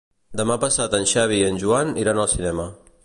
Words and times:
Demà 0.39 0.55
passat 0.63 0.95
en 0.99 1.05
Xavi 1.11 1.37
i 1.41 1.45
en 1.49 1.59
Joan 1.65 1.93
iran 2.05 2.23
al 2.25 2.31
cinema. 2.33 2.67